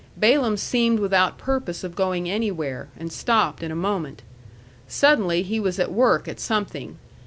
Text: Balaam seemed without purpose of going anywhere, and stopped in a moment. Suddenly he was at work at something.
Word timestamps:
Balaam 0.17 0.57
seemed 0.57 0.97
without 0.99 1.37
purpose 1.37 1.83
of 1.83 1.93
going 1.95 2.27
anywhere, 2.27 2.89
and 2.97 3.11
stopped 3.13 3.61
in 3.61 3.71
a 3.71 3.75
moment. 3.75 4.23
Suddenly 4.87 5.43
he 5.43 5.59
was 5.59 5.77
at 5.77 5.91
work 5.93 6.27
at 6.27 6.39
something. 6.39 6.97